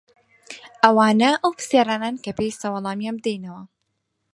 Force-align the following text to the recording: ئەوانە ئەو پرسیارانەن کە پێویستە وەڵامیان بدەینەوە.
ئەوانە 0.83 1.31
ئەو 1.41 1.51
پرسیارانەن 1.57 2.15
کە 2.23 2.31
پێویستە 2.37 2.67
وەڵامیان 2.69 3.15
بدەینەوە. 3.17 3.63